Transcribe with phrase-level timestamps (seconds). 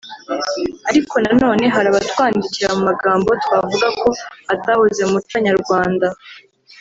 [0.89, 4.09] Ariko na none hari abatwandikira mu magambo twavuga ko
[4.53, 6.07] atahoze mu muco nyarwanda